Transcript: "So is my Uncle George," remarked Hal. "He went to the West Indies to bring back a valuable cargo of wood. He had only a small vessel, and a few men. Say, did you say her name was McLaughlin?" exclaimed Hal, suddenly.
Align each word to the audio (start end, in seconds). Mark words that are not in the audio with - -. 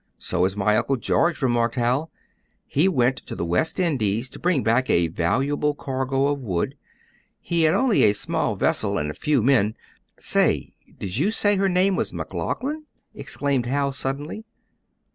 "So 0.17 0.45
is 0.45 0.57
my 0.57 0.77
Uncle 0.77 0.95
George," 0.95 1.43
remarked 1.43 1.75
Hal. 1.75 2.09
"He 2.65 2.87
went 2.87 3.17
to 3.17 3.35
the 3.35 3.45
West 3.45 3.79
Indies 3.79 4.31
to 4.31 4.39
bring 4.39 4.63
back 4.63 4.89
a 4.89 5.05
valuable 5.09 5.75
cargo 5.75 6.25
of 6.29 6.39
wood. 6.39 6.75
He 7.39 7.61
had 7.65 7.75
only 7.75 8.05
a 8.05 8.15
small 8.15 8.55
vessel, 8.55 8.97
and 8.97 9.11
a 9.11 9.13
few 9.13 9.43
men. 9.43 9.75
Say, 10.19 10.73
did 10.97 11.17
you 11.17 11.29
say 11.29 11.55
her 11.55 11.69
name 11.69 11.95
was 11.95 12.13
McLaughlin?" 12.13 12.85
exclaimed 13.13 13.67
Hal, 13.67 13.91
suddenly. 13.91 14.43